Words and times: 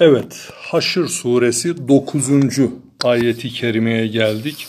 Evet, 0.00 0.48
Haşr 0.54 1.06
suresi 1.06 1.88
9. 1.88 2.30
ayeti 3.04 3.48
kerimeye 3.48 4.06
geldik. 4.06 4.66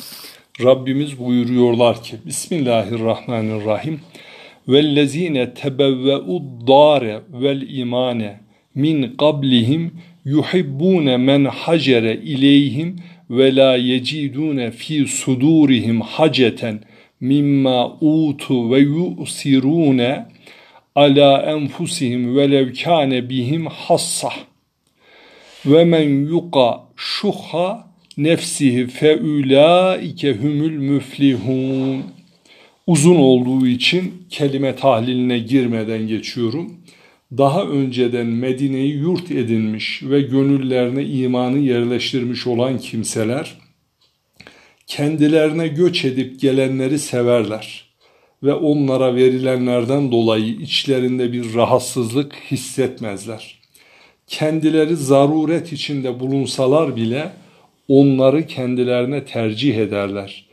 Rabbimiz 0.63 1.19
buyuruyorlar 1.19 2.03
ki 2.03 2.15
Bismillahirrahmanirrahim 2.25 3.99
Vellezine 4.67 5.53
tebevve'u 5.53 6.41
dâre 6.67 7.21
vel 7.29 7.61
imane 7.61 8.39
min 8.75 9.15
qablihim 9.17 9.91
yuhibbune 10.25 11.17
men 11.17 11.45
hacere 11.45 12.15
ileyhim 12.15 12.95
ve 13.29 13.55
la 13.55 13.75
yecidune 13.75 14.71
fi 14.71 15.07
sudurihim 15.07 16.01
haceten 16.01 16.79
mimma 17.19 17.97
utu 18.01 18.71
ve 18.71 18.79
yusirune 18.79 20.25
ala 20.95 21.41
enfusihim 21.41 22.37
velev 22.37 22.73
ve 25.67 25.85
men 25.85 26.09
yuqa 26.09 26.83
şuha 26.95 27.87
nefsihi 28.17 28.87
fe 28.87 29.17
ulaike 29.17 30.33
humul 30.33 30.71
müflihun 30.71 32.03
uzun 32.87 33.15
olduğu 33.15 33.67
için 33.67 34.13
kelime 34.29 34.75
tahliline 34.75 35.39
girmeden 35.39 36.07
geçiyorum. 36.07 36.73
Daha 37.37 37.63
önceden 37.63 38.25
Medine'yi 38.25 38.93
yurt 38.93 39.31
edinmiş 39.31 40.03
ve 40.03 40.21
gönüllerine 40.21 41.05
imanı 41.05 41.57
yerleştirmiş 41.57 42.47
olan 42.47 42.77
kimseler 42.77 43.57
kendilerine 44.87 45.67
göç 45.67 46.05
edip 46.05 46.41
gelenleri 46.41 46.99
severler 46.99 47.85
ve 48.43 48.53
onlara 48.53 49.15
verilenlerden 49.15 50.11
dolayı 50.11 50.53
içlerinde 50.53 51.33
bir 51.33 51.53
rahatsızlık 51.53 52.35
hissetmezler. 52.51 53.56
Kendileri 54.27 54.95
zaruret 54.95 55.73
içinde 55.73 56.19
bulunsalar 56.19 56.95
bile 56.95 57.31
onları 57.87 58.47
kendilerine 58.47 59.25
tercih 59.25 59.75
ederler. 59.75 60.45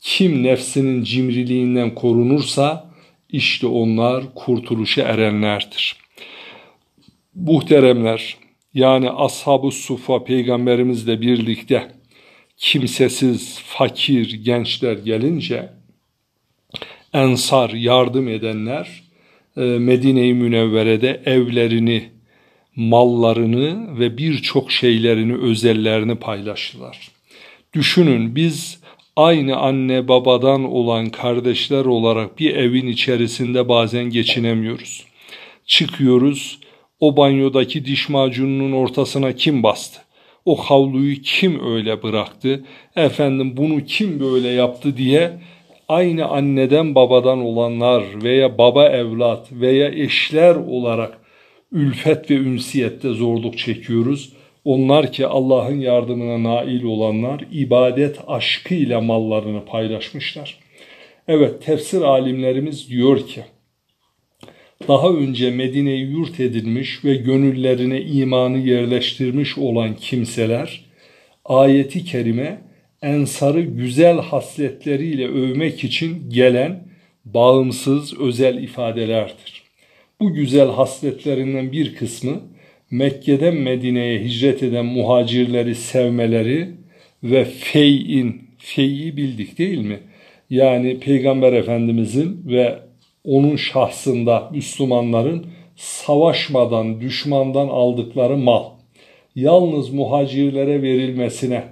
Kim 0.00 0.42
nefsinin 0.42 1.04
cimriliğinden 1.04 1.94
korunursa 1.94 2.90
işte 3.30 3.66
onlar 3.66 4.34
kurtuluşa 4.34 5.02
erenlerdir. 5.02 5.96
Muhteremler 7.34 8.36
yani 8.74 9.10
ashab-ı 9.10 9.70
sufa 9.70 10.24
peygamberimizle 10.24 11.20
birlikte 11.20 11.88
kimsesiz, 12.56 13.58
fakir 13.58 14.44
gençler 14.44 14.96
gelince 14.96 15.68
ensar 17.12 17.70
yardım 17.70 18.28
edenler 18.28 19.02
e, 19.56 19.60
Medine-i 19.60 20.34
Münevvere'de 20.34 21.22
evlerini, 21.24 22.08
mallarını 22.78 23.98
ve 23.98 24.18
birçok 24.18 24.72
şeylerini, 24.72 25.36
özellerini 25.36 26.14
paylaştılar. 26.14 27.08
Düşünün 27.74 28.36
biz 28.36 28.80
aynı 29.16 29.56
anne 29.56 30.08
babadan 30.08 30.64
olan 30.64 31.10
kardeşler 31.10 31.84
olarak 31.84 32.38
bir 32.38 32.56
evin 32.56 32.86
içerisinde 32.86 33.68
bazen 33.68 34.04
geçinemiyoruz. 34.04 35.04
Çıkıyoruz, 35.66 36.58
o 37.00 37.16
banyodaki 37.16 37.84
diş 37.84 38.08
macununun 38.08 38.72
ortasına 38.72 39.32
kim 39.32 39.62
bastı? 39.62 40.00
O 40.44 40.56
havluyu 40.56 41.22
kim 41.22 41.72
öyle 41.74 42.02
bıraktı? 42.02 42.64
Efendim 42.96 43.56
bunu 43.56 43.84
kim 43.84 44.20
böyle 44.20 44.48
yaptı 44.48 44.96
diye 44.96 45.32
aynı 45.88 46.26
anneden 46.28 46.94
babadan 46.94 47.38
olanlar 47.38 48.02
veya 48.22 48.58
baba 48.58 48.88
evlat 48.88 49.52
veya 49.52 49.88
eşler 49.88 50.54
olarak 50.54 51.27
ülfet 51.72 52.30
ve 52.30 52.34
ünsiyette 52.34 53.08
zorluk 53.08 53.58
çekiyoruz. 53.58 54.32
Onlar 54.64 55.12
ki 55.12 55.26
Allah'ın 55.26 55.80
yardımına 55.80 56.42
nail 56.50 56.82
olanlar 56.82 57.44
ibadet 57.52 58.18
aşkıyla 58.26 59.00
mallarını 59.00 59.64
paylaşmışlar. 59.64 60.58
Evet 61.28 61.62
tefsir 61.62 62.00
alimlerimiz 62.00 62.88
diyor 62.90 63.26
ki 63.26 63.44
daha 64.88 65.08
önce 65.08 65.50
Medine'yi 65.50 66.10
yurt 66.10 66.40
edilmiş 66.40 67.04
ve 67.04 67.14
gönüllerine 67.14 68.00
imanı 68.02 68.58
yerleştirmiş 68.58 69.58
olan 69.58 69.96
kimseler 69.96 70.84
ayeti 71.44 72.04
kerime 72.04 72.60
ensarı 73.02 73.60
güzel 73.60 74.18
hasletleriyle 74.18 75.28
övmek 75.28 75.84
için 75.84 76.30
gelen 76.30 76.88
bağımsız 77.24 78.20
özel 78.20 78.62
ifadelerdir. 78.62 79.57
Bu 80.20 80.32
güzel 80.32 80.68
hasletlerinden 80.68 81.72
bir 81.72 81.94
kısmı 81.94 82.40
Mekke'den 82.90 83.54
Medine'ye 83.54 84.24
hicret 84.24 84.62
eden 84.62 84.84
muhacirleri 84.84 85.74
sevmeleri 85.74 86.70
ve 87.22 87.44
fey'in, 87.44 88.42
fey'i 88.58 89.16
bildik 89.16 89.58
değil 89.58 89.78
mi? 89.78 90.00
Yani 90.50 91.00
Peygamber 91.00 91.52
Efendimizin 91.52 92.42
ve 92.46 92.78
onun 93.24 93.56
şahsında 93.56 94.50
Müslümanların 94.52 95.46
savaşmadan, 95.76 97.00
düşmandan 97.00 97.68
aldıkları 97.68 98.36
mal, 98.36 98.64
yalnız 99.36 99.90
muhacirlere 99.90 100.82
verilmesine 100.82 101.64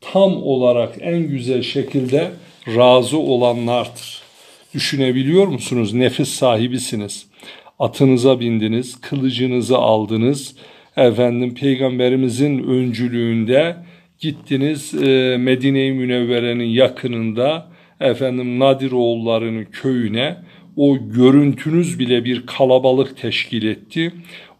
tam 0.00 0.42
olarak 0.42 0.94
en 1.00 1.28
güzel 1.28 1.62
şekilde 1.62 2.30
razı 2.76 3.18
olanlardır. 3.18 4.22
Düşünebiliyor 4.74 5.46
musunuz? 5.46 5.94
Nefis 5.94 6.28
sahibisiniz. 6.28 7.31
Atınıza 7.82 8.40
bindiniz, 8.40 9.00
kılıcınızı 9.00 9.78
aldınız. 9.78 10.56
Efendim 10.96 11.54
peygamberimizin 11.54 12.62
öncülüğünde 12.62 13.76
gittiniz 14.18 14.94
e, 14.94 15.36
Medine-i 15.36 15.92
Münevvere'nin 15.92 16.64
yakınında 16.64 17.68
efendim 18.00 18.58
Nadiroğulları'nın 18.58 19.64
köyüne 19.64 20.36
o 20.76 20.96
görüntünüz 21.08 21.98
bile 21.98 22.24
bir 22.24 22.46
kalabalık 22.46 23.16
teşkil 23.16 23.66
etti. 23.66 24.12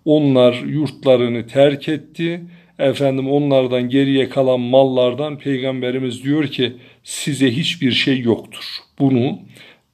Onlar 0.04 0.54
yurtlarını 0.54 1.46
terk 1.46 1.88
etti. 1.88 2.40
Efendim 2.78 3.30
onlardan 3.30 3.88
geriye 3.88 4.28
kalan 4.28 4.60
mallardan 4.60 5.38
peygamberimiz 5.38 6.24
diyor 6.24 6.46
ki 6.46 6.72
size 7.04 7.50
hiçbir 7.50 7.92
şey 7.92 8.20
yoktur. 8.20 8.64
Bunu 8.98 9.38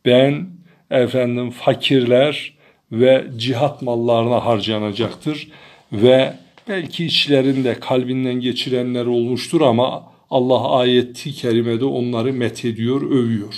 ben 0.05 0.47
efendim 0.91 1.51
fakirler 1.51 2.58
ve 2.93 3.27
cihat 3.37 3.83
mallarına 3.83 4.45
harcanacaktır 4.45 5.49
ve 5.93 6.35
belki 6.69 7.05
içlerinde 7.05 7.75
kalbinden 7.75 8.41
geçirenler 8.41 9.07
olmuştur 9.07 9.61
ama 9.61 10.13
Allah 10.31 10.71
ayeti 10.71 11.33
kerimede 11.33 11.85
onları 11.85 12.33
met 12.33 12.65
ediyor, 12.65 13.03
övüyor. 13.03 13.55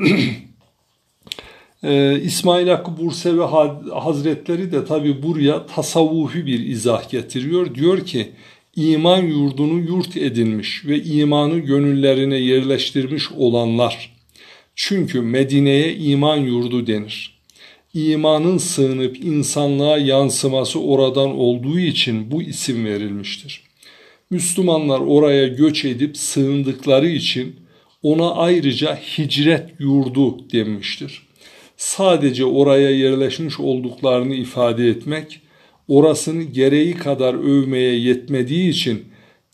Ee, 1.82 2.20
İsmail 2.22 2.68
Hakkı 2.68 2.96
Bursevi 2.98 3.40
Hazretleri 3.90 4.72
de 4.72 4.84
tabi 4.84 5.22
buraya 5.22 5.66
tasavvufi 5.66 6.46
bir 6.46 6.60
izah 6.60 7.10
getiriyor. 7.10 7.74
Diyor 7.74 8.06
ki 8.06 8.32
iman 8.76 9.22
yurdunu 9.22 9.80
yurt 9.80 10.16
edinmiş 10.16 10.86
ve 10.86 11.02
imanı 11.02 11.58
gönüllerine 11.58 12.36
yerleştirmiş 12.36 13.32
olanlar. 13.32 14.16
Çünkü 14.74 15.20
Medine'ye 15.20 15.96
iman 15.96 16.36
yurdu 16.36 16.86
denir. 16.86 17.35
İmanın 17.96 18.58
sığınıp 18.58 19.24
insanlığa 19.24 19.98
yansıması 19.98 20.80
oradan 20.80 21.38
olduğu 21.38 21.78
için 21.78 22.30
bu 22.30 22.42
isim 22.42 22.84
verilmiştir. 22.84 23.62
Müslümanlar 24.30 25.00
oraya 25.00 25.46
göç 25.46 25.84
edip 25.84 26.16
sığındıkları 26.16 27.08
için 27.08 27.56
ona 28.02 28.30
ayrıca 28.30 28.96
hicret 28.96 29.80
yurdu 29.80 30.52
denmiştir 30.52 31.26
sadece 31.76 32.44
oraya 32.44 32.90
yerleşmiş 32.90 33.60
olduklarını 33.60 34.34
ifade 34.34 34.88
etmek, 34.88 35.40
orasını 35.88 36.42
gereği 36.42 36.94
kadar 36.94 37.34
övmeye 37.34 37.98
yetmediği 37.98 38.70
için 38.70 39.04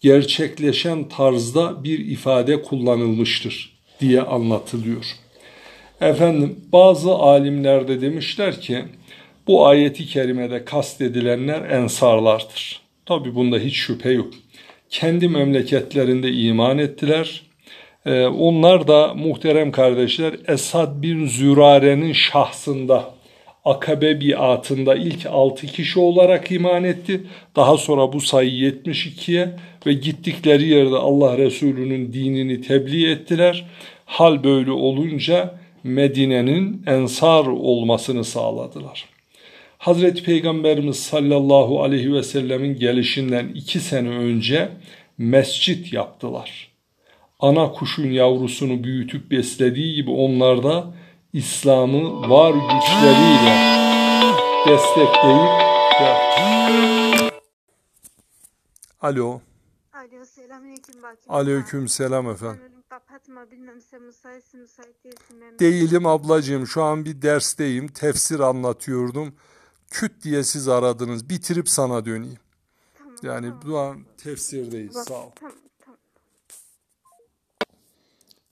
gerçekleşen 0.01 1.09
tarzda 1.09 1.85
bir 1.85 1.99
ifade 1.99 2.63
kullanılmıştır 2.63 3.79
diye 4.01 4.23
anlatılıyor. 4.23 5.05
Efendim 6.03 6.61
bazı 6.73 7.13
alimler 7.13 7.89
de 7.89 8.01
demişler 8.01 8.61
ki 8.61 8.85
bu 9.47 9.67
ayeti 9.67 10.07
kerimede 10.07 10.65
kastedilenler 10.65 11.71
ensarlardır. 11.71 12.81
Tabi 13.07 13.35
bunda 13.35 13.59
hiç 13.59 13.77
şüphe 13.77 14.11
yok. 14.11 14.35
Kendi 14.91 15.29
memleketlerinde 15.29 16.33
iman 16.33 16.79
ettiler 16.79 17.43
ee, 18.07 18.27
onlar 18.27 18.89
da 18.89 19.15
muhterem 19.15 19.73
kardeşler 19.73 20.35
Esad 20.49 21.03
bin 21.03 21.27
Zürare'nin 21.27 22.13
şahsında 22.13 23.15
Akabe 23.65 24.21
biatında 24.21 24.95
ilk 24.95 25.27
6 25.27 25.67
kişi 25.67 26.01
olarak 26.01 26.53
iman 26.53 26.85
etti. 26.85 27.21
Daha 27.57 27.77
sonra 27.77 28.13
bu 28.13 28.21
sayı 28.21 28.51
72'ye 28.51 29.49
ve 29.87 29.93
gittikleri 29.93 30.69
yerde 30.69 30.97
Allah 30.97 31.39
Resulü'nün 31.39 32.13
dinini 32.13 32.61
tebliğ 32.61 33.11
ettiler. 33.11 33.65
Hal 34.07 34.45
böyle 34.45 34.71
olunca 34.71 35.62
Medine'nin 35.85 36.83
ensar 36.87 37.47
olmasını 37.47 38.25
sağladılar. 38.25 39.05
Hazreti 39.79 40.23
Peygamberimiz 40.23 40.97
sallallahu 40.97 41.83
aleyhi 41.83 42.13
ve 42.13 42.23
sellemin 42.23 42.79
gelişinden 42.79 43.49
iki 43.49 43.81
sene 43.81 44.09
önce 44.09 44.69
mescit 45.19 45.93
yaptılar. 45.93 46.69
Ana 47.41 47.73
kuşun 47.73 48.11
yavrusunu 48.11 48.85
büyütüp 48.85 49.31
beslediği 49.31 49.95
gibi 49.95 50.11
onlar 50.11 50.63
da 50.63 50.95
İslam'ı 51.33 52.31
var 52.31 52.53
güçleriyle 52.53 53.83
destekleyip 54.69 55.63
yaptı. 56.03 57.33
Alo. 59.01 59.41
Alo 60.03 60.25
selamünaleyküm 60.25 61.03
Baki. 61.03 61.21
Aleyküm 61.29 61.89
selam 61.89 62.31
efendim. 62.31 62.61
Kapatma 62.89 63.51
bilmem 63.51 63.81
sen 63.81 64.03
müsaitsin 64.03 64.61
müsait 64.61 65.05
değilsin. 65.05 65.37
Ben 65.41 65.59
Değilim 65.59 66.07
ablacığım 66.07 66.67
şu 66.67 66.83
an 66.83 67.05
bir 67.05 67.23
dersteyim 67.23 67.89
tefsir 67.89 68.41
anlatıyordum. 68.41 69.35
Küt 69.91 70.13
diye 70.25 70.45
siz 70.45 70.69
aradınız 70.69 71.29
bitirip 71.29 71.69
sana 71.69 72.05
döneyim. 72.05 72.39
Tamam, 72.99 73.15
Yani 73.23 73.47
tamam. 73.47 73.63
bu 73.67 73.79
an 73.79 74.05
tefsirdeyiz 74.17 74.95
Bak, 74.95 75.05
sağ 75.09 75.15
ol. 75.27 75.31
Tamam 75.41 75.57
tamam. 75.85 75.99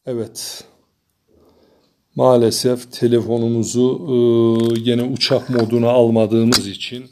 Evet. 0.06 0.64
Maalesef 2.16 2.92
telefonumuzu 2.92 4.06
e, 4.08 4.14
yine 4.80 5.02
uçak 5.02 5.50
moduna 5.50 5.88
almadığımız 5.88 6.66
için 6.66 7.10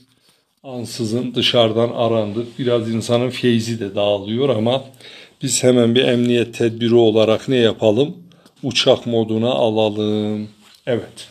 ansızın 0.62 1.34
dışarıdan 1.34 1.90
arandık. 1.94 2.58
Biraz 2.58 2.94
insanın 2.94 3.30
feyzi 3.30 3.80
de 3.80 3.94
dağılıyor 3.94 4.48
ama 4.48 4.84
biz 5.42 5.64
hemen 5.64 5.94
bir 5.94 6.04
emniyet 6.04 6.54
tedbiri 6.54 6.94
olarak 6.94 7.48
ne 7.48 7.56
yapalım? 7.56 8.16
Uçak 8.62 9.06
moduna 9.06 9.50
alalım. 9.50 10.48
Evet. 10.86 11.28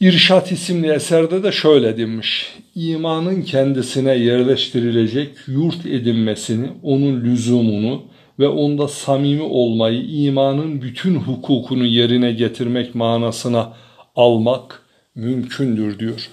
İrşat 0.00 0.52
isimli 0.52 0.92
eserde 0.92 1.42
de 1.42 1.52
şöyle 1.52 1.96
demiş. 1.96 2.54
İmanın 2.74 3.42
kendisine 3.42 4.14
yerleştirilecek 4.14 5.30
yurt 5.46 5.86
edinmesini, 5.86 6.68
onun 6.82 7.20
lüzumunu 7.20 8.02
ve 8.38 8.48
onda 8.48 8.88
samimi 8.88 9.42
olmayı, 9.42 10.02
imanın 10.02 10.82
bütün 10.82 11.14
hukukunu 11.14 11.86
yerine 11.86 12.32
getirmek 12.32 12.94
manasına 12.94 13.72
almak 14.16 14.82
mümkündür 15.14 15.98
diyor. 15.98 16.30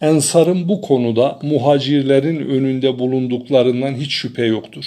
Ensar'ın 0.00 0.68
bu 0.68 0.80
konuda 0.80 1.38
muhacirlerin 1.42 2.48
önünde 2.48 2.98
bulunduklarından 2.98 3.94
hiç 3.94 4.12
şüphe 4.12 4.44
yoktur. 4.44 4.84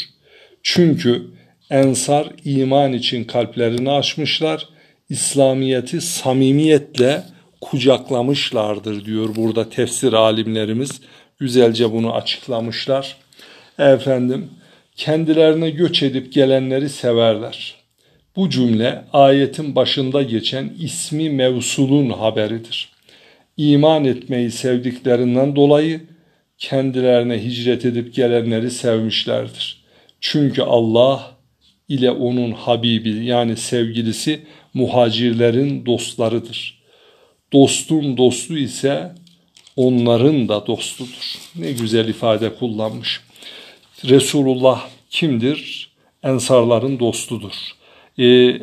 Çünkü 0.64 1.22
Ensar 1.70 2.28
iman 2.46 2.94
için 2.94 3.24
kalplerini 3.24 3.92
açmışlar, 3.92 4.70
İslamiyeti 5.10 6.02
samimiyetle 6.02 7.24
kucaklamışlardır 7.62 9.06
diyor 9.06 9.36
burada 9.36 9.70
tefsir 9.70 10.14
alimlerimiz. 10.14 11.02
Güzelce 11.40 11.92
bunu 11.92 12.14
açıklamışlar. 12.14 13.18
Efendim 13.80 14.50
kendilerine 14.96 15.70
göç 15.70 16.04
edip 16.04 16.34
gelenleri 16.34 16.90
severler. 16.90 17.76
Bu 18.36 18.50
cümle 18.50 19.06
ayetin 19.14 19.76
başında 19.76 20.24
geçen 20.24 20.74
ismi 20.80 21.30
mevsulun 21.30 22.10
haberidir. 22.10 22.90
İman 23.58 24.06
etmeyi 24.06 24.52
sevdiklerinden 24.52 25.56
dolayı 25.56 26.02
kendilerine 26.58 27.44
hicret 27.44 27.86
edip 27.86 28.14
gelenleri 28.16 28.72
sevmişlerdir. 28.72 29.84
Çünkü 30.20 30.62
Allah 30.62 31.38
ile 31.90 32.12
onun 32.12 32.52
Habibi 32.52 33.26
yani 33.26 33.58
sevgilisi 33.58 34.42
muhacirlerin 34.74 35.86
dostlarıdır. 35.86 36.82
Dostun 37.54 38.18
dostu 38.18 38.58
ise 38.58 39.16
onların 39.76 40.50
da 40.50 40.68
dostudur. 40.68 41.36
Ne 41.56 41.72
güzel 41.72 42.08
ifade 42.08 42.56
kullanmış. 42.56 43.22
Resulullah 44.06 44.88
kimdir? 45.10 45.92
Ensarların 46.24 47.00
dostudur. 47.00 47.54
E, 48.20 48.54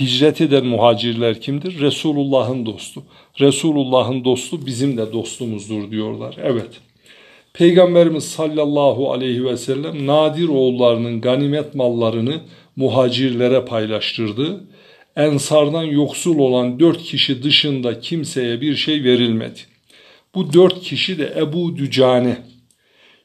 hicret 0.00 0.40
eden 0.40 0.66
muhacirler 0.66 1.40
kimdir? 1.40 1.80
Resulullah'ın 1.80 2.66
dostu. 2.66 3.02
Resulullah'ın 3.40 4.24
dostu 4.24 4.66
bizim 4.66 4.96
de 4.96 5.12
dostumuzdur 5.12 5.90
diyorlar. 5.90 6.36
Evet. 6.42 6.70
Peygamberimiz 7.52 8.24
sallallahu 8.24 9.12
aleyhi 9.12 9.44
ve 9.44 9.56
sellem 9.56 10.06
nadir 10.06 10.48
oğullarının 10.48 11.20
ganimet 11.20 11.74
mallarını 11.74 12.40
muhacirlere 12.76 13.64
paylaştırdı. 13.64 14.64
Ensardan 15.16 15.84
yoksul 15.84 16.38
olan 16.38 16.80
dört 16.80 17.02
kişi 17.02 17.42
dışında 17.42 18.00
kimseye 18.00 18.60
bir 18.60 18.76
şey 18.76 19.04
verilmedi. 19.04 19.60
Bu 20.34 20.52
dört 20.52 20.80
kişi 20.80 21.18
de 21.18 21.34
Ebu 21.36 21.76
Dücane, 21.76 22.36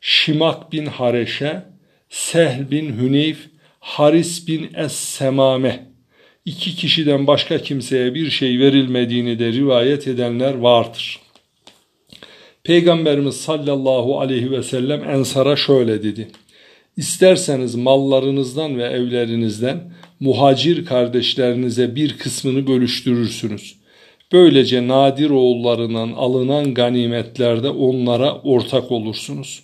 Şimak 0.01 0.71
bin 0.71 0.85
Hareşe, 0.85 1.63
Sehl 2.09 2.71
bin 2.71 2.97
Hüneyf, 2.97 3.37
Haris 3.79 4.47
bin 4.47 4.69
Es-Semame. 4.73 5.90
İki 6.45 6.75
kişiden 6.75 7.27
başka 7.27 7.57
kimseye 7.57 8.13
bir 8.13 8.29
şey 8.29 8.59
verilmediğini 8.59 9.39
de 9.39 9.51
rivayet 9.51 10.07
edenler 10.07 10.53
vardır. 10.53 11.19
Peygamberimiz 12.63 13.35
sallallahu 13.35 14.19
aleyhi 14.19 14.51
ve 14.51 14.63
sellem 14.63 15.09
Ensar'a 15.09 15.55
şöyle 15.55 16.03
dedi. 16.03 16.27
İsterseniz 16.97 17.75
mallarınızdan 17.75 18.77
ve 18.77 18.83
evlerinizden 18.83 19.93
muhacir 20.19 20.85
kardeşlerinize 20.85 21.95
bir 21.95 22.17
kısmını 22.17 22.67
bölüştürürsünüz. 22.67 23.75
Böylece 24.31 24.87
nadir 24.87 25.29
oğullarından 25.29 26.11
alınan 26.11 26.73
ganimetlerde 26.73 27.69
onlara 27.69 28.35
ortak 28.35 28.91
olursunuz. 28.91 29.63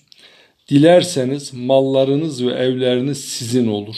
Dilerseniz 0.70 1.54
mallarınız 1.54 2.46
ve 2.46 2.52
evleriniz 2.52 3.26
sizin 3.26 3.68
olur. 3.68 3.96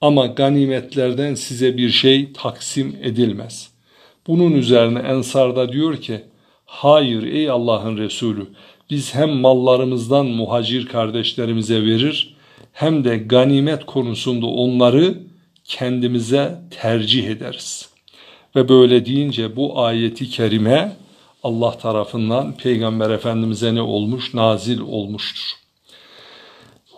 Ama 0.00 0.26
ganimetlerden 0.26 1.34
size 1.34 1.76
bir 1.76 1.90
şey 1.90 2.32
taksim 2.32 2.96
edilmez. 3.02 3.70
Bunun 4.26 4.52
üzerine 4.52 4.98
Ensar'da 4.98 5.72
diyor 5.72 5.96
ki, 5.96 6.22
Hayır 6.66 7.22
ey 7.22 7.50
Allah'ın 7.50 7.96
Resulü, 7.96 8.46
biz 8.90 9.14
hem 9.14 9.30
mallarımızdan 9.30 10.26
muhacir 10.26 10.86
kardeşlerimize 10.86 11.82
verir, 11.82 12.36
hem 12.72 13.04
de 13.04 13.16
ganimet 13.16 13.86
konusunda 13.86 14.46
onları 14.46 15.18
kendimize 15.64 16.60
tercih 16.70 17.28
ederiz. 17.28 17.88
Ve 18.56 18.68
böyle 18.68 19.06
deyince 19.06 19.56
bu 19.56 19.80
ayeti 19.80 20.30
kerime 20.30 20.96
Allah 21.42 21.78
tarafından 21.78 22.56
Peygamber 22.56 23.10
Efendimiz'e 23.10 23.74
ne 23.74 23.82
olmuş? 23.82 24.34
Nazil 24.34 24.80
olmuştur. 24.80 25.65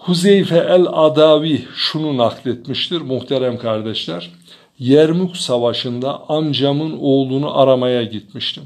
Huzeyfe 0.08 0.56
el-Adavi 0.56 1.64
şunu 1.74 2.16
nakletmiştir 2.16 3.00
muhterem 3.00 3.58
kardeşler. 3.58 4.30
Yermuk 4.78 5.36
Savaşı'nda 5.36 6.28
amcamın 6.28 6.98
oğlunu 7.00 7.58
aramaya 7.58 8.02
gitmiştim. 8.02 8.62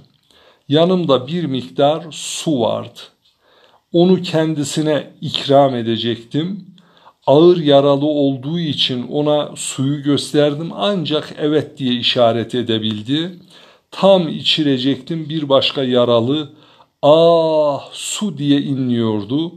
Yanımda 0.68 1.26
bir 1.26 1.44
miktar 1.44 2.04
su 2.11 2.61
vardı. 2.61 2.99
Onu 3.92 4.22
kendisine 4.22 5.11
ikram 5.20 5.75
edecektim. 5.75 6.66
Ağır 7.26 7.56
yaralı 7.56 8.06
olduğu 8.06 8.58
için 8.58 9.08
ona 9.08 9.50
suyu 9.56 10.02
gösterdim 10.02 10.70
ancak 10.75 11.34
evet 11.38 11.78
diye 11.78 11.94
işaret 11.94 12.54
edebildi. 12.54 13.30
Tam 13.90 14.28
içirecektim 14.28 15.28
bir 15.28 15.49
başka 15.49 15.82
yaralı 15.84 16.52
ah 17.02 17.88
su 17.92 18.38
diye 18.38 18.61
inliyordu. 18.61 19.52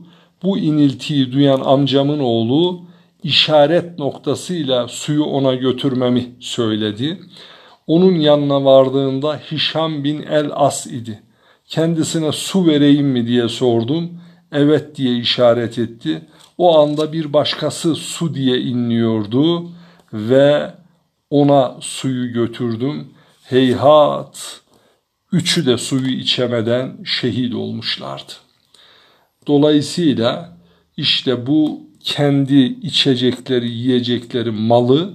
Bu 0.46 0.58
iniltiyi 0.58 1.32
duyan 1.32 1.62
amcamın 1.62 2.20
oğlu 2.20 2.82
işaret 3.24 4.00
noktasıyla 4.00 4.88
suyu 4.88 5.24
ona 5.24 5.56
götürmemi 5.56 6.32
söyledi. 6.40 7.20
Onun 7.88 8.16
yanına 8.16 8.66
vardığında 8.66 9.38
Hişam 9.52 10.04
bin 10.04 10.22
el-As 10.22 10.88
idi. 10.88 11.24
Kendisine 11.66 12.32
su 12.32 12.68
vereyim 12.68 13.08
mi 13.08 13.28
diye 13.28 13.50
sordum. 13.50 14.12
Evet 14.52 14.96
diye 14.96 15.18
işaret 15.18 15.80
etti. 15.80 16.22
O 16.58 16.80
anda 16.80 17.14
bir 17.14 17.34
başkası 17.34 17.96
su 17.96 18.36
diye 18.36 18.58
inliyordu 18.58 19.70
ve 20.14 20.74
ona 21.30 21.76
suyu 21.82 22.34
götürdüm. 22.34 23.08
Heyhat! 23.44 24.62
Üçü 25.32 25.66
de 25.66 25.78
suyu 25.78 26.10
içemeden 26.10 26.98
şehit 27.06 27.56
olmuşlardı. 27.56 28.45
Dolayısıyla 29.48 30.58
işte 30.98 31.48
bu 31.48 31.82
kendi 32.00 32.56
içecekleri, 32.64 33.70
yiyecekleri 33.70 34.52
malı 34.52 35.14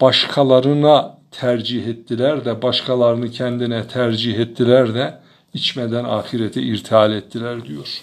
başkalarına 0.00 1.18
tercih 1.30 1.86
ettiler 1.86 2.44
de 2.44 2.62
başkalarını 2.62 3.30
kendine 3.30 3.88
tercih 3.88 4.38
ettiler 4.38 4.94
de 4.94 5.18
içmeden 5.54 6.04
ahirete 6.04 6.62
irtihal 6.62 7.12
ettiler 7.12 7.64
diyor. 7.64 8.02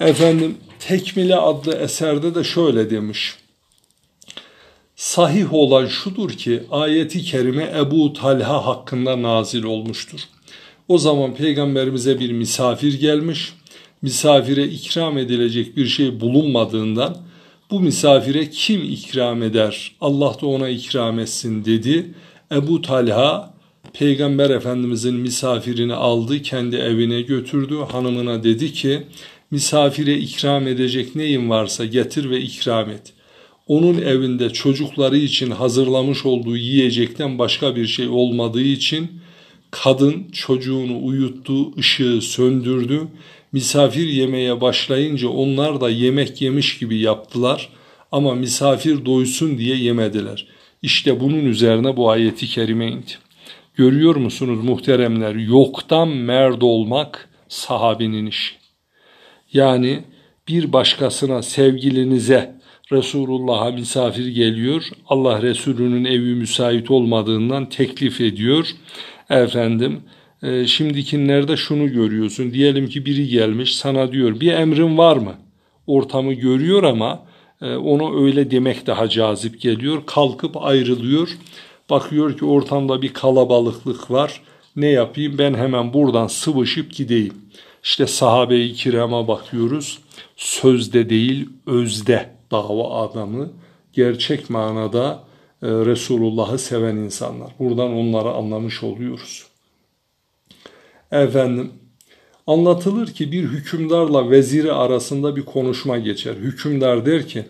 Efendim 0.00 0.56
Tekmile 0.80 1.36
adlı 1.36 1.76
eserde 1.76 2.34
de 2.34 2.44
şöyle 2.44 2.90
demiş. 2.90 3.34
Sahih 4.96 5.54
olan 5.54 5.86
şudur 5.86 6.30
ki 6.30 6.62
ayeti 6.70 7.22
kerime 7.22 7.72
Ebu 7.78 8.12
Talha 8.12 8.66
hakkında 8.66 9.22
nazil 9.22 9.62
olmuştur. 9.62 10.20
O 10.88 10.98
zaman 10.98 11.34
peygamberimize 11.34 12.20
bir 12.20 12.32
misafir 12.32 13.00
gelmiş. 13.00 13.52
Misafire 14.02 14.64
ikram 14.64 15.18
edilecek 15.18 15.76
bir 15.76 15.86
şey 15.86 16.20
bulunmadığından 16.20 17.16
bu 17.70 17.80
misafire 17.80 18.50
kim 18.50 18.84
ikram 18.84 19.42
eder? 19.42 19.92
Allah 20.00 20.36
da 20.42 20.46
ona 20.46 20.68
ikram 20.68 21.18
etsin 21.18 21.64
dedi. 21.64 22.14
Ebu 22.52 22.82
Talha 22.82 23.54
Peygamber 23.92 24.50
Efendimizin 24.50 25.14
misafirini 25.14 25.94
aldı, 25.94 26.42
kendi 26.42 26.76
evine 26.76 27.22
götürdü. 27.22 27.74
Hanımına 27.92 28.44
dedi 28.44 28.72
ki, 28.72 29.02
misafire 29.50 30.18
ikram 30.18 30.68
edecek 30.68 31.16
neyin 31.16 31.50
varsa 31.50 31.84
getir 31.84 32.30
ve 32.30 32.40
ikram 32.40 32.90
et. 32.90 33.12
Onun 33.66 34.02
evinde 34.02 34.50
çocukları 34.50 35.16
için 35.16 35.50
hazırlamış 35.50 36.26
olduğu 36.26 36.56
yiyecekten 36.56 37.38
başka 37.38 37.76
bir 37.76 37.86
şey 37.86 38.08
olmadığı 38.08 38.62
için 38.62 39.10
kadın 39.70 40.26
çocuğunu 40.32 41.06
uyuttu, 41.06 41.78
ışığı 41.78 42.20
söndürdü. 42.20 43.00
Misafir 43.52 44.08
yemeye 44.08 44.60
başlayınca 44.60 45.28
onlar 45.28 45.80
da 45.80 45.90
yemek 45.90 46.42
yemiş 46.42 46.78
gibi 46.78 46.98
yaptılar 46.98 47.68
ama 48.12 48.34
misafir 48.34 49.04
doysun 49.04 49.58
diye 49.58 49.76
yemediler. 49.76 50.46
İşte 50.82 51.20
bunun 51.20 51.44
üzerine 51.44 51.96
bu 51.96 52.10
ayeti 52.10 52.46
kerime 52.46 52.88
indi. 52.88 53.12
Görüyor 53.74 54.16
musunuz 54.16 54.64
muhteremler? 54.64 55.34
Yoktan 55.34 56.08
merd 56.08 56.62
olmak 56.62 57.28
sahabinin 57.48 58.26
işi. 58.26 58.54
Yani 59.52 60.02
bir 60.48 60.72
başkasına, 60.72 61.42
sevgilinize, 61.42 62.60
Resulullah'a 62.92 63.70
misafir 63.70 64.26
geliyor. 64.26 64.88
Allah 65.08 65.42
Resulü'nün 65.42 66.04
evi 66.04 66.34
müsait 66.34 66.90
olmadığından 66.90 67.68
teklif 67.68 68.20
ediyor. 68.20 68.68
Efendim, 69.30 70.02
e, 70.42 70.66
şimdikinlerde 70.66 71.56
şunu 71.56 71.92
görüyorsun. 71.92 72.52
Diyelim 72.52 72.88
ki 72.88 73.06
biri 73.06 73.28
gelmiş 73.28 73.76
sana 73.76 74.12
diyor 74.12 74.40
bir 74.40 74.52
emrin 74.52 74.98
var 74.98 75.16
mı? 75.16 75.34
Ortamı 75.86 76.32
görüyor 76.32 76.82
ama 76.82 77.22
e, 77.62 77.74
onu 77.74 78.24
öyle 78.24 78.50
demek 78.50 78.86
daha 78.86 79.08
cazip 79.08 79.60
geliyor. 79.60 80.02
Kalkıp 80.06 80.62
ayrılıyor. 80.62 81.28
Bakıyor 81.90 82.38
ki 82.38 82.44
ortamda 82.44 83.02
bir 83.02 83.12
kalabalıklık 83.12 84.10
var. 84.10 84.40
Ne 84.76 84.86
yapayım 84.86 85.38
ben 85.38 85.54
hemen 85.54 85.92
buradan 85.92 86.26
sıvışıp 86.26 86.94
gideyim. 86.94 87.34
İşte 87.82 88.06
sahabe-i 88.06 88.72
kirama 88.72 89.28
bakıyoruz. 89.28 89.98
Sözde 90.36 91.10
değil 91.10 91.48
özde 91.66 92.30
dava 92.50 93.04
adamı 93.04 93.52
gerçek 93.92 94.50
manada 94.50 95.24
e, 95.62 95.66
Resulullah'ı 95.66 96.58
seven 96.58 96.96
insanlar. 96.96 97.50
Buradan 97.58 97.92
onları 97.92 98.28
anlamış 98.28 98.82
oluyoruz. 98.82 99.49
Efendim 101.12 101.70
anlatılır 102.46 103.06
ki 103.06 103.32
bir 103.32 103.42
hükümdarla 103.44 104.30
veziri 104.30 104.72
arasında 104.72 105.36
bir 105.36 105.42
konuşma 105.42 105.98
geçer. 105.98 106.34
Hükümdar 106.34 107.06
der 107.06 107.28
ki 107.28 107.44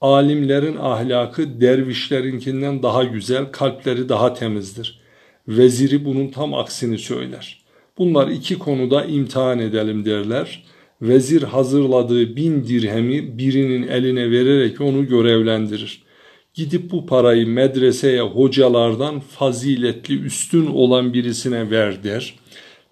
alimlerin 0.00 0.76
ahlakı 0.76 1.60
dervişlerinkinden 1.60 2.82
daha 2.82 3.04
güzel, 3.04 3.52
kalpleri 3.52 4.08
daha 4.08 4.34
temizdir. 4.34 5.00
Veziri 5.48 6.04
bunun 6.04 6.28
tam 6.28 6.54
aksini 6.54 6.98
söyler. 6.98 7.64
Bunlar 7.98 8.28
iki 8.28 8.58
konuda 8.58 9.04
imtihan 9.04 9.58
edelim 9.58 10.04
derler. 10.04 10.64
Vezir 11.02 11.42
hazırladığı 11.42 12.36
bin 12.36 12.64
dirhemi 12.64 13.38
birinin 13.38 13.88
eline 13.88 14.30
vererek 14.30 14.80
onu 14.80 15.06
görevlendirir. 15.08 16.02
Gidip 16.54 16.90
bu 16.90 17.06
parayı 17.06 17.46
medreseye 17.46 18.20
hocalardan 18.20 19.20
faziletli 19.20 20.20
üstün 20.20 20.66
olan 20.66 21.14
birisine 21.14 21.70
ver 21.70 22.04
der. 22.04 22.34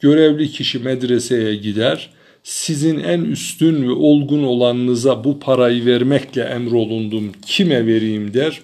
Görevli 0.03 0.51
kişi 0.51 0.79
medreseye 0.79 1.55
gider 1.57 2.11
sizin 2.43 2.99
en 2.99 3.21
üstün 3.21 3.89
ve 3.89 3.93
olgun 3.93 4.43
olanınıza 4.43 5.25
bu 5.25 5.39
parayı 5.39 5.87
vermekle 5.87 6.43
emrolundum 6.43 7.33
kime 7.47 7.87
vereyim 7.87 8.35
der. 8.35 8.61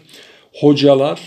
Hocalar 0.53 1.21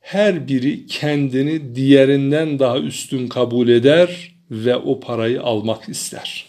her 0.00 0.48
biri 0.48 0.86
kendini 0.86 1.74
diğerinden 1.74 2.58
daha 2.58 2.78
üstün 2.78 3.28
kabul 3.28 3.68
eder 3.68 4.34
ve 4.50 4.76
o 4.76 5.00
parayı 5.00 5.42
almak 5.42 5.88
ister. 5.88 6.46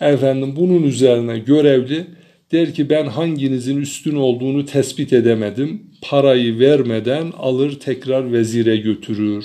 Efendim 0.00 0.56
bunun 0.56 0.82
üzerine 0.82 1.38
görevli 1.38 2.06
der 2.52 2.74
ki 2.74 2.90
ben 2.90 3.06
hanginizin 3.06 3.80
üstün 3.80 4.16
olduğunu 4.16 4.66
tespit 4.66 5.12
edemedim. 5.12 5.82
Parayı 6.02 6.58
vermeden 6.58 7.32
alır 7.38 7.80
tekrar 7.80 8.32
vezire 8.32 8.76
götürür. 8.76 9.44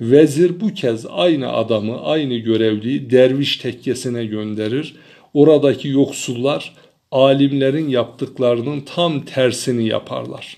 Vezir 0.00 0.60
bu 0.60 0.74
kez 0.74 1.06
aynı 1.10 1.52
adamı, 1.52 2.02
aynı 2.02 2.34
görevliyi 2.34 3.10
derviş 3.10 3.56
tekkesine 3.56 4.26
gönderir. 4.26 4.94
Oradaki 5.34 5.88
yoksullar 5.88 6.74
alimlerin 7.10 7.88
yaptıklarının 7.88 8.80
tam 8.80 9.24
tersini 9.24 9.88
yaparlar. 9.88 10.56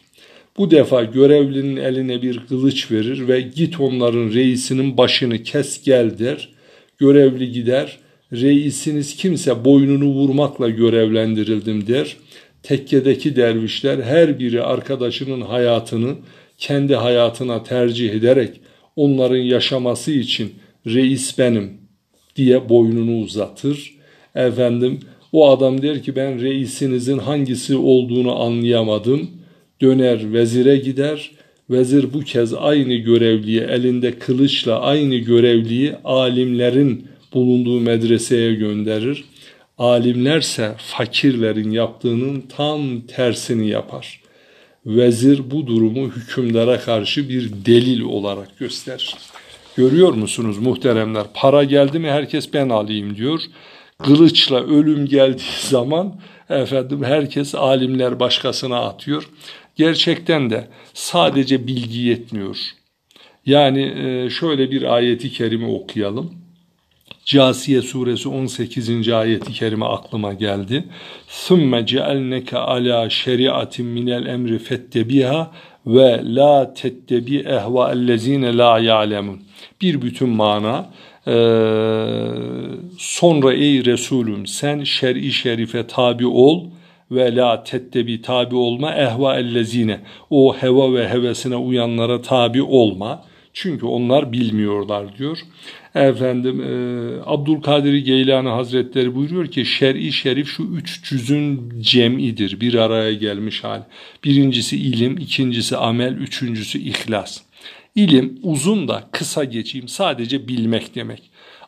Bu 0.56 0.70
defa 0.70 1.04
görevlinin 1.04 1.76
eline 1.76 2.23
bir 2.23 2.47
kılıç 2.47 2.90
verir 2.90 3.28
ve 3.28 3.40
git 3.40 3.80
onların 3.80 4.32
reisinin 4.32 4.97
başını 4.97 5.42
kes 5.42 5.82
gel 5.85 6.18
der. 6.18 6.49
Görevli 6.99 7.52
gider, 7.52 7.99
reisiniz 8.32 9.16
kimse 9.16 9.64
boynunu 9.64 10.06
vurmakla 10.06 10.68
görevlendirildim 10.68 11.87
der. 11.87 12.16
Tekkedeki 12.62 13.37
dervişler 13.37 13.99
her 13.99 14.38
biri 14.38 14.62
arkadaşının 14.62 15.40
hayatını 15.40 16.14
kendi 16.59 16.94
hayatına 16.94 17.62
tercih 17.62 18.11
ederek 18.11 18.61
onların 18.97 19.42
yaşaması 19.42 20.12
için 20.12 20.54
reis 20.87 21.38
benim 21.38 21.73
diye 22.37 22.68
boynunu 22.68 23.20
uzatır. 23.20 23.94
Efendim 24.35 25.00
o 25.32 25.50
adam 25.50 25.82
der 25.82 26.02
ki 26.02 26.16
ben 26.16 26.42
reisinizin 26.42 27.18
hangisi 27.18 27.76
olduğunu 27.76 28.40
anlayamadım. 28.40 29.30
Döner 29.80 30.32
vezire 30.32 30.76
gider. 30.76 31.30
Vezir 31.70 32.12
bu 32.12 32.20
kez 32.20 32.54
aynı 32.54 32.94
görevliyi 32.94 33.61
elinde 33.61 34.18
kılıçla 34.18 34.80
aynı 34.80 35.16
görevliyi 35.16 35.94
alimlerin 36.04 37.06
bulunduğu 37.35 37.80
medreseye 37.80 38.54
gönderir. 38.54 39.25
Alimlerse 39.78 40.75
fakirlerin 40.78 41.70
yaptığının 41.70 42.40
tam 42.56 43.00
tersini 43.00 43.68
yapar 43.68 44.20
vezir 44.87 45.50
bu 45.50 45.66
durumu 45.66 46.08
hükümdara 46.08 46.80
karşı 46.80 47.28
bir 47.28 47.50
delil 47.66 48.00
olarak 48.00 48.58
gösterir. 48.58 49.16
Görüyor 49.76 50.12
musunuz 50.12 50.58
muhteremler? 50.58 51.26
Para 51.34 51.64
geldi 51.64 51.99
mi 51.99 52.10
herkes 52.10 52.52
ben 52.54 52.68
alayım 52.68 53.16
diyor. 53.16 53.40
Kılıçla 53.99 54.66
ölüm 54.66 55.06
geldiği 55.06 55.42
zaman 55.68 56.20
efendim 56.49 57.04
herkes 57.04 57.54
alimler 57.54 58.20
başkasına 58.20 58.80
atıyor. 58.80 59.28
Gerçekten 59.76 60.50
de 60.50 60.68
sadece 60.94 61.66
bilgi 61.66 61.99
yetmiyor. 61.99 62.56
Yani 63.46 63.82
e, 63.82 64.30
şöyle 64.30 64.70
bir 64.70 64.82
ayeti 64.82 65.32
kerime 65.32 65.66
okuyalım. 65.66 66.39
Casiye 67.29 67.82
suresi 67.82 68.29
18. 68.29 69.10
ayeti 69.10 69.53
kerime 69.53 69.86
aklıma 69.86 70.34
geldi. 70.34 70.84
ثُمَّ 71.27 71.86
جَعَلْنَكَ 71.86 72.50
عَلَى 72.50 73.10
شَرِعَةٍ 73.10 73.82
مِنَ 73.82 74.10
الْاَمْرِ 74.10 74.60
فَاتَّبِهَا 74.60 75.48
ve 75.88 76.22
la 76.24 76.74
tettebi 76.74 77.39
ehva 77.39 77.91
ellezine 77.91 78.58
la 78.58 78.79
ya'lemun. 78.79 79.41
Bir 79.82 80.01
bütün 80.01 80.29
mana. 80.29 80.89
Ee, 81.27 81.32
sonra 82.98 83.53
ey 83.53 83.86
Resulüm 83.86 84.48
sen 84.48 84.84
şer'i 84.84 85.32
şerife 85.32 85.88
tabi 85.88 86.27
ol 86.27 86.65
ve 87.12 87.36
la 87.36 87.63
tettebi 87.63 88.22
tabi 88.22 88.55
olma 88.55 88.96
ehva 88.96 89.39
ellezine. 89.39 90.00
O 90.29 90.55
heva 90.55 90.94
ve 90.94 91.10
hevesine 91.10 91.55
uyanlara 91.55 92.22
tabi 92.22 92.63
olma. 92.63 93.24
Çünkü 93.53 93.86
onlar 93.86 94.32
bilmiyorlar 94.32 95.17
diyor. 95.17 95.39
Efendim 95.94 96.61
e, 96.61 97.23
Abdülkadir 97.26 97.94
Geylani 97.94 98.49
Hazretleri 98.49 99.14
buyuruyor 99.14 99.47
ki 99.47 99.64
şer'i 99.64 100.12
şerif 100.12 100.49
şu 100.49 100.62
üç 100.62 101.04
cüzün 101.04 101.73
cem'idir 101.80 102.61
bir 102.61 102.75
araya 102.75 103.12
gelmiş 103.12 103.64
hal. 103.64 103.82
Birincisi 104.25 104.76
ilim, 104.76 105.18
ikincisi 105.18 105.76
amel, 105.76 106.14
üçüncüsü 106.14 106.78
ihlas. 106.78 107.40
İlim 107.94 108.38
uzun 108.42 108.88
da 108.88 109.09
kısa 109.12 109.44
geçeyim 109.44 109.88
sadece 109.88 110.49
bilmek 110.49 110.94
demek. 110.94 111.23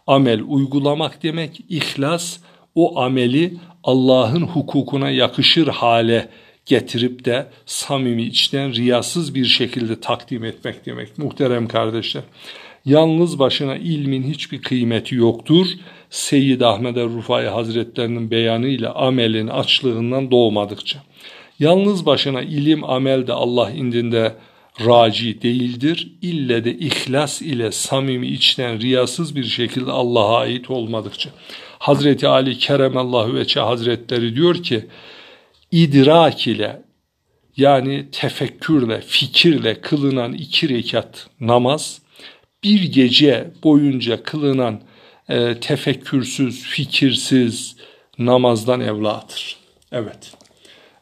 Amel 0.06 0.42
uygulamak 0.46 1.22
demek, 1.22 1.60
ihlas 1.68 2.38
o 2.74 3.00
ameli 3.00 3.54
Allah'ın 3.84 4.42
hukukuna 4.42 5.10
yakışır 5.10 5.68
hale 5.68 6.28
getirip 6.66 7.24
de 7.24 7.46
samimi 7.66 8.22
içten 8.22 8.74
riyasız 8.74 9.34
bir 9.34 9.44
şekilde 9.44 10.00
takdim 10.00 10.44
etmek 10.44 10.86
demek 10.86 11.18
muhterem 11.18 11.68
kardeşler. 11.68 12.22
Yalnız 12.84 13.38
başına 13.38 13.76
ilmin 13.76 14.22
hiçbir 14.22 14.62
kıymeti 14.62 15.14
yoktur. 15.14 15.66
Seyyid 16.10 16.60
Ahmed 16.60 16.96
el-Rufai 16.96 17.46
Hazretlerinin 17.46 18.30
beyanıyla 18.30 18.94
amelin 18.94 19.48
açlığından 19.48 20.30
doğmadıkça. 20.30 21.02
Yalnız 21.58 22.06
başına 22.06 22.42
ilim 22.42 22.84
amel 22.84 23.26
de 23.26 23.32
Allah 23.32 23.70
indinde 23.70 24.34
raci 24.86 25.42
değildir. 25.42 26.12
İlle 26.22 26.64
de 26.64 26.78
ihlas 26.78 27.42
ile 27.42 27.72
samimi 27.72 28.26
içten 28.26 28.80
riyasız 28.80 29.36
bir 29.36 29.44
şekilde 29.44 29.90
Allah'a 29.90 30.38
ait 30.38 30.70
olmadıkça. 30.70 31.30
Hazreti 31.78 32.28
Ali 32.28 32.58
Keremallahu 32.58 33.34
Veçe 33.34 33.60
Hazretleri 33.60 34.36
diyor 34.36 34.62
ki 34.62 34.86
idrak 35.72 36.46
ile 36.46 36.82
yani 37.56 38.06
tefekkürle, 38.12 39.00
fikirle 39.00 39.80
kılınan 39.80 40.32
iki 40.32 40.68
rekat 40.68 41.26
namaz 41.40 42.02
bir 42.64 42.92
gece 42.92 43.50
boyunca 43.64 44.22
kılınan 44.22 44.80
e, 45.28 45.60
tefekkürsüz, 45.60 46.62
fikirsiz 46.62 47.76
namazdan 48.18 48.80
evladır. 48.80 49.56
Evet. 49.92 50.32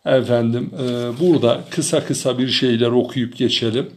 Efendim 0.06 0.70
e, 0.74 0.84
burada 1.20 1.64
kısa 1.70 2.04
kısa 2.04 2.38
bir 2.38 2.48
şeyler 2.48 2.88
okuyup 2.88 3.36
geçelim. 3.36 3.90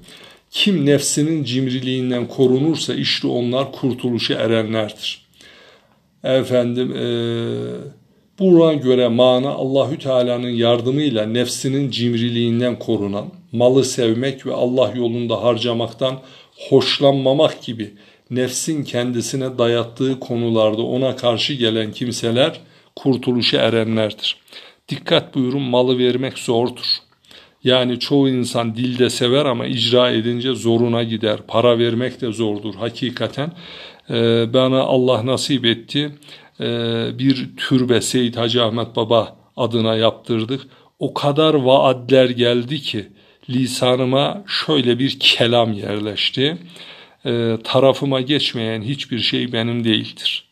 Kim 0.51 0.85
nefsinin 0.85 1.43
cimriliğinden 1.43 2.27
korunursa 2.27 2.93
işte 2.93 3.27
onlar 3.27 3.71
kurtuluşa 3.71 4.33
erenlerdir. 4.33 5.25
Efendim 6.23 6.95
e, 6.95 7.05
buna 8.39 8.73
göre 8.73 9.07
mana 9.07 9.49
Allahü 9.49 9.97
Teala'nın 9.99 10.49
yardımıyla 10.49 11.25
nefsinin 11.25 11.91
cimriliğinden 11.91 12.79
korunan, 12.79 13.25
malı 13.51 13.85
sevmek 13.85 14.45
ve 14.45 14.53
Allah 14.53 14.93
yolunda 14.95 15.43
harcamaktan 15.43 16.19
hoşlanmamak 16.57 17.63
gibi 17.63 17.93
nefsin 18.29 18.83
kendisine 18.83 19.57
dayattığı 19.57 20.19
konularda 20.19 20.81
ona 20.81 21.15
karşı 21.15 21.53
gelen 21.53 21.91
kimseler 21.91 22.59
kurtuluşa 22.95 23.57
erenlerdir. 23.57 24.37
Dikkat 24.89 25.35
buyurun 25.35 25.61
malı 25.61 25.97
vermek 25.97 26.37
zordur. 26.37 26.97
Yani 27.63 27.99
çoğu 27.99 28.29
insan 28.29 28.75
dilde 28.75 29.09
sever 29.09 29.45
ama 29.45 29.65
icra 29.65 30.09
edince 30.09 30.55
zoruna 30.55 31.03
gider. 31.03 31.39
Para 31.47 31.79
vermek 31.79 32.21
de 32.21 32.31
zordur 32.31 32.75
hakikaten. 32.75 33.51
Ee, 34.09 34.53
bana 34.53 34.81
Allah 34.81 35.25
nasip 35.25 35.65
etti. 35.65 36.11
Ee, 36.59 37.09
bir 37.19 37.49
türbe 37.57 38.01
Seyyid 38.01 38.35
Hacı 38.35 38.63
Ahmet 38.63 38.95
Baba 38.95 39.37
adına 39.57 39.95
yaptırdık. 39.95 40.61
O 40.99 41.13
kadar 41.13 41.53
vaadler 41.53 42.29
geldi 42.29 42.79
ki 42.79 43.09
lisanıma 43.49 44.43
şöyle 44.47 44.99
bir 44.99 45.19
kelam 45.19 45.73
yerleşti. 45.73 46.57
Ee, 47.25 47.57
tarafıma 47.63 48.21
geçmeyen 48.21 48.81
hiçbir 48.81 49.19
şey 49.19 49.53
benim 49.53 49.83
değildir. 49.83 50.49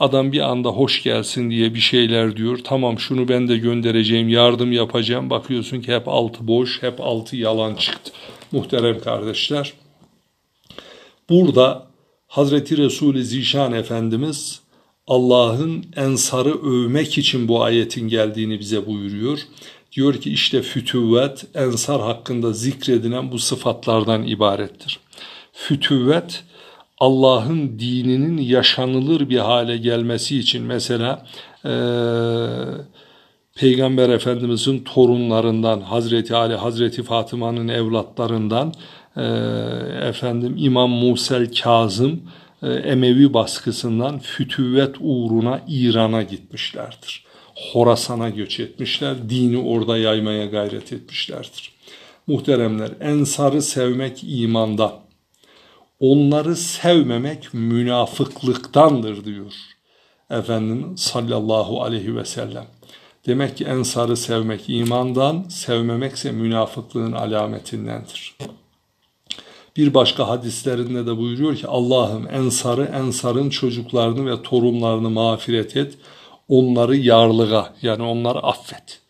Adam 0.00 0.32
bir 0.32 0.40
anda 0.40 0.68
hoş 0.68 1.02
gelsin 1.02 1.50
diye 1.50 1.74
bir 1.74 1.80
şeyler 1.80 2.36
diyor. 2.36 2.58
Tamam 2.64 2.98
şunu 2.98 3.28
ben 3.28 3.48
de 3.48 3.56
göndereceğim, 3.56 4.28
yardım 4.28 4.72
yapacağım. 4.72 5.30
Bakıyorsun 5.30 5.80
ki 5.80 5.94
hep 5.94 6.08
altı 6.08 6.48
boş, 6.48 6.82
hep 6.82 7.00
altı 7.00 7.36
yalan 7.36 7.74
çıktı. 7.74 8.12
Muhterem 8.52 9.00
kardeşler. 9.00 9.72
Burada 11.28 11.86
Hazreti 12.26 12.76
Resul-i 12.76 13.24
Zişan 13.24 13.72
Efendimiz 13.72 14.60
Allah'ın 15.06 15.86
ensarı 15.96 16.62
övmek 16.62 17.18
için 17.18 17.48
bu 17.48 17.62
ayetin 17.62 18.08
geldiğini 18.08 18.60
bize 18.60 18.86
buyuruyor. 18.86 19.38
Diyor 19.94 20.14
ki 20.14 20.30
işte 20.32 20.62
fütüvvet 20.62 21.44
ensar 21.54 22.00
hakkında 22.02 22.52
zikredilen 22.52 23.32
bu 23.32 23.38
sıfatlardan 23.38 24.22
ibarettir. 24.22 25.00
Fütüvvet 25.52 26.44
Allah'ın 26.98 27.78
dininin 27.78 28.38
yaşanılır 28.38 29.28
bir 29.30 29.38
hale 29.38 29.76
gelmesi 29.76 30.38
için 30.38 30.62
mesela 30.62 31.26
e, 31.64 31.74
Peygamber 33.54 34.08
Efendimizin 34.08 34.84
torunlarından 34.84 35.80
Hazreti 35.80 36.34
Ali, 36.34 36.54
Hazreti 36.54 37.02
Fatıma'nın 37.02 37.68
evlatlarından 37.68 38.72
e, 39.16 39.22
efendim 40.08 40.54
İmam 40.58 40.90
Musel 40.90 41.54
Kazım 41.62 42.22
e, 42.62 42.72
Emevi 42.72 43.34
baskısından 43.34 44.18
fütüvvet 44.18 44.96
uğruna 45.00 45.60
İran'a 45.68 46.22
gitmişlerdir. 46.22 47.24
Horasan'a 47.54 48.28
göç 48.28 48.60
etmişler, 48.60 49.30
dini 49.30 49.58
orada 49.58 49.98
yaymaya 49.98 50.46
gayret 50.46 50.92
etmişlerdir. 50.92 51.72
Muhteremler, 52.26 52.90
ensarı 53.00 53.62
sevmek 53.62 54.20
imandan, 54.22 54.92
onları 56.00 56.56
sevmemek 56.56 57.54
münafıklıktandır 57.54 59.24
diyor. 59.24 59.52
Efendim 60.30 60.96
sallallahu 60.96 61.82
aleyhi 61.82 62.16
ve 62.16 62.24
sellem. 62.24 62.66
Demek 63.26 63.56
ki 63.56 63.64
ensarı 63.64 64.16
sevmek 64.16 64.64
imandan, 64.68 65.42
sevmemekse 65.48 66.32
münafıklığın 66.32 67.12
alametindendir. 67.12 68.36
Bir 69.76 69.94
başka 69.94 70.28
hadislerinde 70.28 71.06
de 71.06 71.16
buyuruyor 71.18 71.56
ki 71.56 71.66
Allah'ım 71.66 72.28
ensarı, 72.30 72.84
ensarın 72.84 73.50
çocuklarını 73.50 74.30
ve 74.30 74.42
torunlarını 74.42 75.10
mağfiret 75.10 75.76
et. 75.76 75.98
Onları 76.48 76.96
yarlığa 76.96 77.74
yani 77.82 78.02
onları 78.02 78.38
affet. 78.38 79.00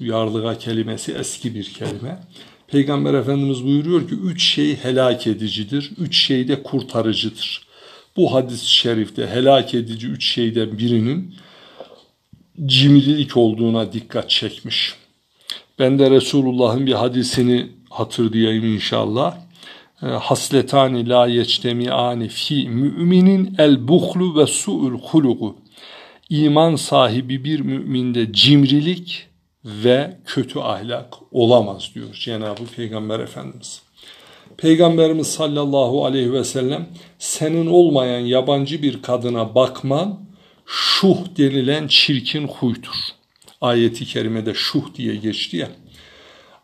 Bu 0.00 0.04
yarlığa 0.04 0.58
kelimesi 0.58 1.12
eski 1.12 1.54
bir 1.54 1.64
kelime. 1.64 2.18
Peygamber 2.68 3.14
Efendimiz 3.14 3.64
buyuruyor 3.64 4.08
ki 4.08 4.14
üç 4.14 4.42
şey 4.42 4.76
helak 4.76 5.26
edicidir, 5.26 5.92
üç 5.98 6.16
şey 6.16 6.48
de 6.48 6.62
kurtarıcıdır. 6.62 7.66
Bu 8.16 8.34
hadis-i 8.34 8.70
şerifte 8.70 9.26
helak 9.26 9.74
edici 9.74 10.06
üç 10.06 10.26
şeyden 10.26 10.78
birinin 10.78 11.34
cimrilik 12.66 13.36
olduğuna 13.36 13.92
dikkat 13.92 14.30
çekmiş. 14.30 14.94
Ben 15.78 15.98
de 15.98 16.10
Resulullah'ın 16.10 16.86
bir 16.86 16.92
hadisini 16.92 17.68
hatırlayayım 17.90 18.64
inşallah. 18.64 19.36
Ee, 20.02 20.06
hasletani 20.06 21.08
la 21.08 21.26
yeçtemiani 21.26 22.28
fi 22.28 22.68
müminin 22.68 23.54
el 23.58 23.88
buhlu 23.88 24.36
ve 24.36 24.46
su'ul 24.46 24.98
hulugu. 24.98 25.56
İman 26.30 26.76
sahibi 26.76 27.44
bir 27.44 27.60
müminde 27.60 28.32
cimrilik 28.32 29.26
ve 29.64 30.16
kötü 30.26 30.58
ahlak 30.58 31.14
olamaz 31.32 31.90
diyor 31.94 32.14
Cenab-ı 32.20 32.66
Peygamber 32.76 33.20
Efendimiz. 33.20 33.82
Peygamberimiz 34.56 35.26
sallallahu 35.26 36.04
aleyhi 36.04 36.32
ve 36.32 36.44
sellem 36.44 36.88
senin 37.18 37.66
olmayan 37.66 38.20
yabancı 38.20 38.82
bir 38.82 39.02
kadına 39.02 39.54
bakman 39.54 40.20
şuh 40.66 41.16
denilen 41.38 41.88
çirkin 41.88 42.48
huydur. 42.48 42.96
Ayeti 43.60 44.04
kerimede 44.04 44.54
şuh 44.54 44.94
diye 44.94 45.16
geçti 45.16 45.56
ya. 45.56 45.68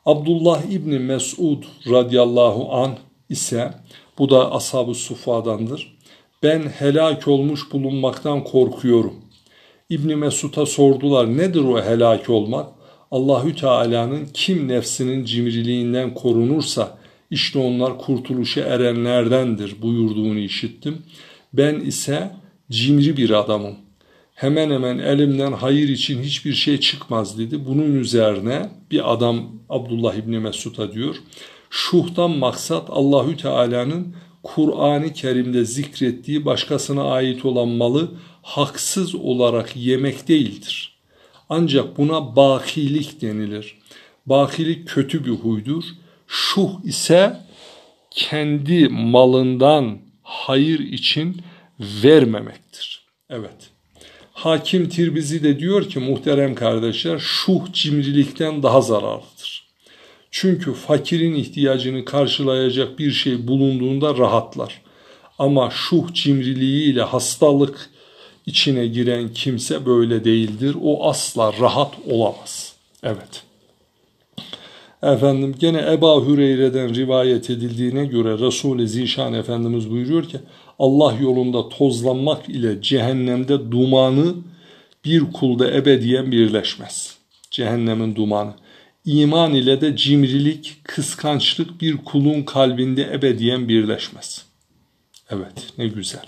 Abdullah 0.06 0.62
İbni 0.62 0.98
Mesud 0.98 1.62
radıyallahu 1.90 2.72
an 2.72 2.98
ise 3.28 3.74
bu 4.18 4.30
da 4.30 4.52
ashab-ı 4.52 4.94
sufadandır. 4.94 5.98
Ben 6.42 6.62
helak 6.62 7.28
olmuş 7.28 7.72
bulunmaktan 7.72 8.44
korkuyorum. 8.44 9.31
İbni 9.92 10.16
Mesud'a 10.16 10.66
sordular 10.66 11.36
nedir 11.36 11.60
o 11.60 11.82
helak 11.84 12.30
olmak? 12.30 12.66
Allahü 13.10 13.56
Teala'nın 13.56 14.28
kim 14.34 14.68
nefsinin 14.68 15.24
cimriliğinden 15.24 16.14
korunursa 16.14 16.98
işte 17.30 17.58
onlar 17.58 17.98
kurtuluşa 17.98 18.60
erenlerdendir 18.60 19.82
buyurduğunu 19.82 20.38
işittim. 20.38 20.98
Ben 21.52 21.80
ise 21.80 22.30
cimri 22.70 23.16
bir 23.16 23.30
adamım. 23.30 23.74
Hemen 24.34 24.70
hemen 24.70 24.98
elimden 24.98 25.52
hayır 25.52 25.88
için 25.88 26.22
hiçbir 26.22 26.52
şey 26.52 26.80
çıkmaz 26.80 27.38
dedi. 27.38 27.66
Bunun 27.66 27.94
üzerine 27.94 28.70
bir 28.90 29.12
adam 29.12 29.50
Abdullah 29.68 30.14
İbni 30.14 30.38
Mesud'a 30.38 30.92
diyor. 30.92 31.16
Şuhtan 31.70 32.30
maksat 32.30 32.90
Allahü 32.90 33.36
Teala'nın 33.36 34.14
Kur'an-ı 34.42 35.12
Kerim'de 35.12 35.64
zikrettiği 35.64 36.44
başkasına 36.44 37.04
ait 37.04 37.44
olan 37.44 37.68
malı 37.68 38.08
haksız 38.42 39.14
olarak 39.14 39.76
yemek 39.76 40.28
değildir. 40.28 40.96
Ancak 41.48 41.98
buna 41.98 42.36
bakilik 42.36 43.22
denilir. 43.22 43.78
Bakilik 44.26 44.88
kötü 44.88 45.24
bir 45.24 45.30
huydur. 45.30 45.84
Şuh 46.26 46.70
ise 46.84 47.40
kendi 48.10 48.88
malından 48.88 49.98
hayır 50.22 50.78
için 50.78 51.42
vermemektir. 51.80 53.06
Evet. 53.30 53.70
Hakim 54.32 54.88
Tirbizi 54.88 55.42
de 55.42 55.58
diyor 55.58 55.88
ki 55.88 55.98
muhterem 55.98 56.54
kardeşler 56.54 57.18
şuh 57.18 57.72
cimrilikten 57.72 58.62
daha 58.62 58.80
zararlıdır. 58.80 59.68
Çünkü 60.30 60.72
fakirin 60.72 61.34
ihtiyacını 61.34 62.04
karşılayacak 62.04 62.98
bir 62.98 63.10
şey 63.10 63.46
bulunduğunda 63.46 64.16
rahatlar. 64.16 64.82
Ama 65.38 65.70
şuh 65.70 66.12
cimriliğiyle 66.12 67.02
hastalık 67.02 67.90
içine 68.46 68.86
giren 68.86 69.28
kimse 69.28 69.86
böyle 69.86 70.24
değildir. 70.24 70.76
O 70.82 71.08
asla 71.08 71.52
rahat 71.60 71.94
olamaz. 72.10 72.72
Evet. 73.02 73.42
Efendim 75.02 75.54
gene 75.58 75.92
Eba 75.92 76.26
Hüreyre'den 76.26 76.94
rivayet 76.94 77.50
edildiğine 77.50 78.06
göre 78.06 78.38
Resul-i 78.38 78.88
Zişan 78.88 79.34
Efendimiz 79.34 79.90
buyuruyor 79.90 80.24
ki 80.28 80.38
Allah 80.78 81.14
yolunda 81.20 81.68
tozlanmak 81.68 82.48
ile 82.48 82.82
cehennemde 82.82 83.70
dumanı 83.70 84.34
bir 85.04 85.32
kulda 85.32 85.72
ebediyen 85.72 86.32
birleşmez. 86.32 87.16
Cehennemin 87.50 88.14
dumanı. 88.14 88.54
İman 89.04 89.54
ile 89.54 89.80
de 89.80 89.96
cimrilik, 89.96 90.76
kıskançlık 90.84 91.80
bir 91.80 91.96
kulun 91.96 92.42
kalbinde 92.42 93.02
ebediyen 93.12 93.68
birleşmez. 93.68 94.46
Evet 95.30 95.66
ne 95.78 95.86
güzel. 95.86 96.24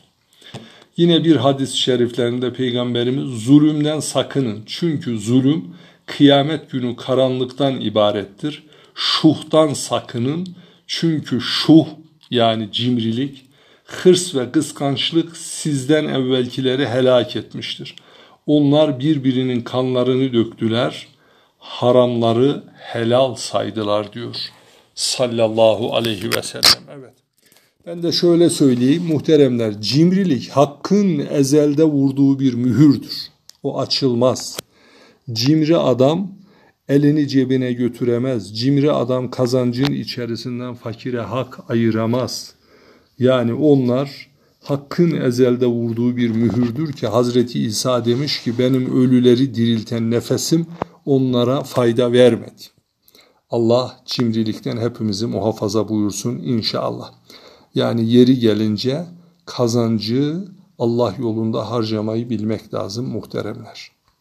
Yine 0.97 1.25
bir 1.25 1.37
hadis-i 1.37 1.79
şeriflerinde 1.79 2.53
Peygamberimiz 2.53 3.45
zulümden 3.45 4.01
sakının. 4.01 4.63
Çünkü 4.67 5.19
zulüm 5.19 5.65
kıyamet 6.07 6.71
günü 6.71 6.97
karanlıktan 6.97 7.81
ibarettir. 7.81 8.63
Şuhtan 8.95 9.75
sakının. 9.75 10.47
Çünkü 10.87 11.41
şuh 11.41 11.87
yani 12.31 12.73
cimrilik, 12.73 13.45
hırs 13.85 14.35
ve 14.35 14.53
kıskançlık 14.53 15.37
sizden 15.37 16.05
evvelkileri 16.05 16.89
helak 16.89 17.37
etmiştir. 17.37 17.95
Onlar 18.47 19.01
birbirinin 19.01 19.61
kanlarını 19.61 20.33
döktüler, 20.33 21.07
haramları 21.59 22.65
helal 22.77 23.35
saydılar 23.35 24.13
diyor. 24.13 24.37
Sallallahu 24.95 25.97
aleyhi 25.97 26.37
ve 26.37 26.43
sellem. 26.43 26.99
Evet. 26.99 27.24
Ben 27.87 28.03
de 28.03 28.13
şöyle 28.13 28.51
söyleyeyim 28.51 29.03
muhteremler. 29.03 29.81
Cimrilik 29.81 30.49
hakkın 30.49 31.19
ezelde 31.19 31.85
vurduğu 31.85 32.39
bir 32.39 32.55
mühürdür. 32.55 33.29
O 33.63 33.81
açılmaz. 33.81 34.59
Cimri 35.33 35.77
adam 35.77 36.33
elini 36.89 37.29
cebine 37.29 37.73
götüremez. 37.73 38.59
Cimri 38.59 38.93
adam 38.93 39.31
kazancın 39.31 39.93
içerisinden 39.93 40.75
fakire 40.75 41.21
hak 41.21 41.71
ayıramaz. 41.71 42.55
Yani 43.19 43.55
onlar 43.55 44.31
hakkın 44.63 45.11
ezelde 45.11 45.67
vurduğu 45.67 46.17
bir 46.17 46.31
mühürdür 46.31 46.93
ki 46.93 47.07
Hazreti 47.07 47.61
İsa 47.61 48.05
demiş 48.05 48.43
ki 48.43 48.59
benim 48.59 49.03
ölüleri 49.03 49.55
dirilten 49.55 50.11
nefesim 50.11 50.67
onlara 51.05 51.63
fayda 51.63 52.13
vermedi. 52.13 52.63
Allah 53.51 54.01
cimrilikten 54.07 54.77
hepimizi 54.77 55.27
muhafaza 55.27 55.89
buyursun 55.89 56.39
inşallah. 56.39 57.13
Yani 57.75 58.13
yeri 58.13 58.39
gelince 58.39 59.07
kazancı 59.47 60.49
Allah 60.79 61.15
yolunda 61.19 61.71
harcamayı 61.71 62.31
bilmek 62.31 62.75
lazım 62.75 63.09
muhteremler. 63.09 63.94